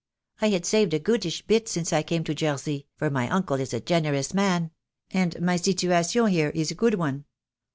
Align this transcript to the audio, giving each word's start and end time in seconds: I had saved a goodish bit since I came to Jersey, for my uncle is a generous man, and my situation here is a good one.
I 0.41 0.49
had 0.49 0.65
saved 0.65 0.95
a 0.95 0.99
goodish 0.99 1.43
bit 1.45 1.69
since 1.69 1.93
I 1.93 2.01
came 2.01 2.23
to 2.23 2.33
Jersey, 2.33 2.87
for 2.97 3.11
my 3.11 3.29
uncle 3.29 3.57
is 3.59 3.71
a 3.71 3.79
generous 3.79 4.33
man, 4.33 4.71
and 5.11 5.39
my 5.39 5.57
situation 5.57 6.25
here 6.25 6.49
is 6.49 6.71
a 6.71 6.73
good 6.73 6.95
one. 6.95 7.25